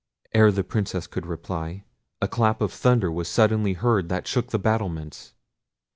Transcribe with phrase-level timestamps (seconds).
[0.33, 1.83] Ere the Princess could reply,
[2.23, 5.35] a clap of thunder was suddenly heard that shook the battlements.